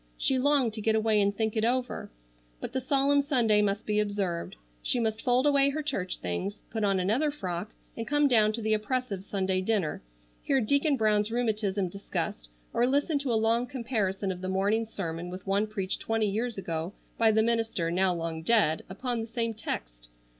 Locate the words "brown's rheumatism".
10.97-11.87